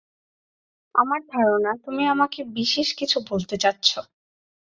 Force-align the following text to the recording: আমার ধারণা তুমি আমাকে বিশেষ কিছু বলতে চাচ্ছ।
আমার 0.95 1.21
ধারণা 1.29 1.71
তুমি 1.85 2.03
আমাকে 2.07 2.39
বিশেষ 2.53 2.87
কিছু 2.99 3.17
বলতে 3.29 3.55
চাচ্ছ। 3.57 3.89